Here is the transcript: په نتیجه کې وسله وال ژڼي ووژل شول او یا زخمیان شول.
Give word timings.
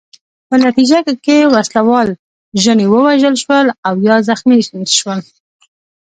په 0.49 0.55
نتیجه 0.65 0.97
کې 1.25 1.49
وسله 1.53 1.81
وال 1.89 2.09
ژڼي 2.61 2.85
ووژل 2.89 3.35
شول 3.43 3.67
او 3.87 3.93
یا 4.07 4.15
زخمیان 4.29 4.83
شول. 4.99 5.19